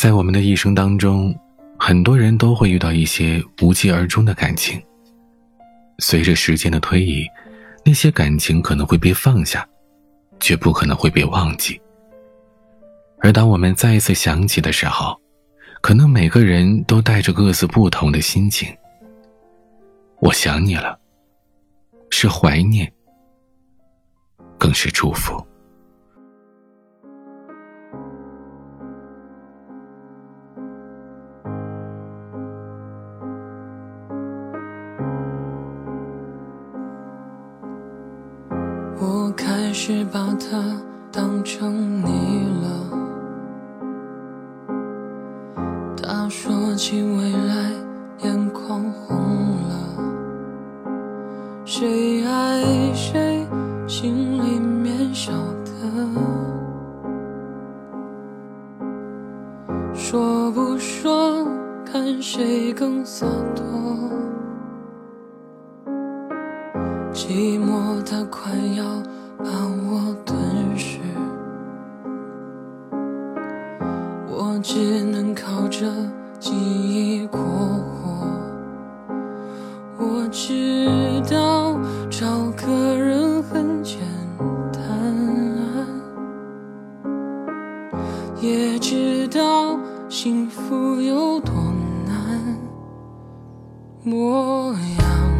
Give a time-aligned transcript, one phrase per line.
[0.00, 1.38] 在我们的一生当中，
[1.78, 4.82] 很多人都会遇到一些无疾而终的感情。
[5.98, 7.26] 随着时间的推移，
[7.84, 9.68] 那些感情可能会被放下，
[10.40, 11.78] 却不可能会被忘记。
[13.18, 15.14] 而当我们再一次想起的时候，
[15.82, 18.74] 可能每个人都带着各自不同的心情。
[20.20, 20.98] 我想你了，
[22.08, 22.90] 是怀念，
[24.56, 25.46] 更是祝福。
[39.82, 40.62] 是把它
[41.10, 42.68] 当成你了。
[45.96, 47.72] 他说起未来，
[48.18, 49.16] 眼眶红
[49.62, 49.72] 了。
[51.64, 53.46] 谁爱谁，
[53.88, 55.32] 心里面晓
[55.64, 55.70] 得。
[59.94, 61.48] 说不说，
[61.90, 63.64] 看谁更洒脱。
[67.14, 68.84] 寂寞它快要
[69.42, 69.50] 把
[69.88, 70.38] 我吞
[70.76, 70.98] 噬，
[74.28, 75.86] 我只能靠着
[76.38, 78.26] 记忆过活。
[79.98, 81.78] 我知道
[82.10, 83.98] 找个人很简
[84.72, 84.80] 单，
[88.40, 91.52] 也知道幸福有多
[92.06, 92.58] 难
[94.02, 95.39] 模样。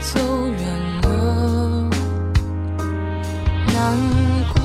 [0.00, 0.60] 走远
[1.02, 1.08] 了，
[3.72, 3.76] 难
[4.52, 4.56] 过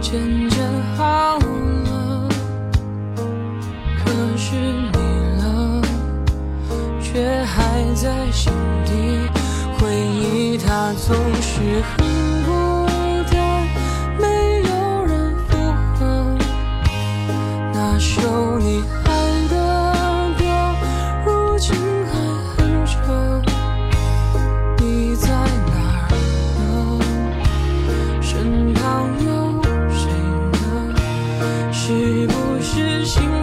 [0.00, 0.56] 渐渐
[0.96, 2.28] 好了，
[4.04, 4.98] 可是你
[5.42, 5.82] 了，
[7.00, 7.54] 却还
[7.94, 8.52] 在心
[8.84, 8.92] 底，
[9.78, 12.17] 回忆它总是很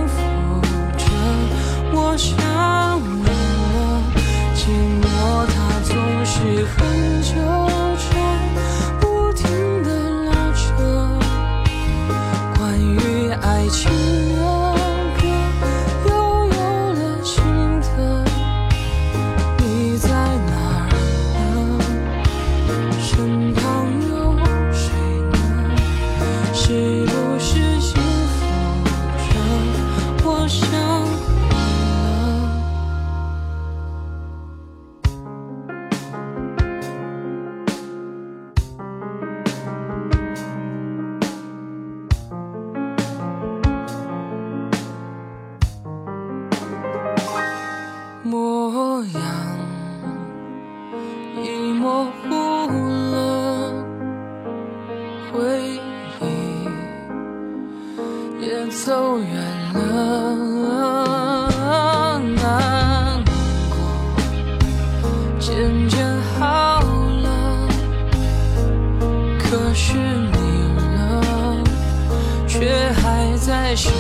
[0.08, 0.15] 是
[30.46, 32.30] 我想你了
[48.24, 49.20] 模样
[51.42, 52.30] 已模糊
[53.12, 53.74] 了
[55.32, 55.82] 回
[56.22, 56.24] 忆
[58.46, 59.55] 也走远。
[59.76, 61.16] 能
[62.36, 63.24] 难
[63.70, 63.76] 过。
[65.40, 66.06] 渐渐
[66.40, 67.68] 好了
[69.38, 70.38] 可是你
[70.76, 71.64] 呢
[72.48, 73.92] 却还在闪